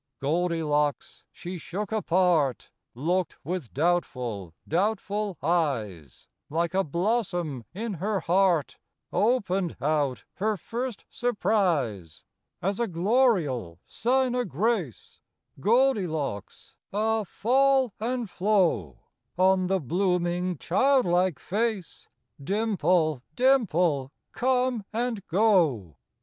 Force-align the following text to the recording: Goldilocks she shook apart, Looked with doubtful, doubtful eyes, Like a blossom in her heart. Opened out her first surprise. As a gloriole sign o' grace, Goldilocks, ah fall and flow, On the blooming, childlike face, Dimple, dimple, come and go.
Goldilocks 0.19 1.21
she 1.31 1.59
shook 1.59 1.91
apart, 1.91 2.71
Looked 2.95 3.37
with 3.45 3.71
doubtful, 3.71 4.51
doubtful 4.67 5.37
eyes, 5.43 6.27
Like 6.49 6.73
a 6.73 6.83
blossom 6.83 7.65
in 7.71 7.93
her 8.01 8.21
heart. 8.21 8.79
Opened 9.13 9.77
out 9.79 10.23
her 10.37 10.57
first 10.57 11.05
surprise. 11.07 12.23
As 12.63 12.79
a 12.79 12.87
gloriole 12.87 13.79
sign 13.85 14.33
o' 14.33 14.43
grace, 14.43 15.19
Goldilocks, 15.59 16.73
ah 16.91 17.23
fall 17.23 17.93
and 17.99 18.27
flow, 18.27 19.01
On 19.37 19.67
the 19.67 19.79
blooming, 19.79 20.57
childlike 20.57 21.37
face, 21.37 22.07
Dimple, 22.43 23.21
dimple, 23.35 24.11
come 24.31 24.83
and 24.91 25.23
go. 25.27 25.95